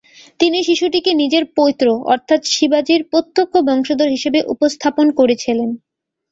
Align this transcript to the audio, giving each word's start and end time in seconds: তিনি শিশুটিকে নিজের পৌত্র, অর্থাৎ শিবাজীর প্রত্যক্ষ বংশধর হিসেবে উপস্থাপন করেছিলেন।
তিনি 0.39 0.59
শিশুটিকে 0.63 1.11
নিজের 1.13 1.43
পৌত্র, 1.57 1.85
অর্থাৎ 2.13 2.41
শিবাজীর 2.53 3.01
প্রত্যক্ষ 3.11 3.53
বংশধর 3.67 4.09
হিসেবে 4.09 4.39
উপস্থাপন 4.53 5.07
করেছিলেন। 5.19 5.69